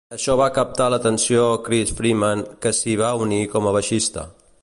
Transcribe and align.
Això 0.15 0.35
va 0.37 0.45
captar 0.53 0.87
l'atenció 0.93 1.43
Chris 1.67 1.93
Freeman, 2.01 2.43
que 2.65 2.73
s'hi 2.79 2.97
va 3.05 3.13
unir 3.27 3.41
com 3.55 3.69
a 3.73 3.77
baixista. 3.79 4.27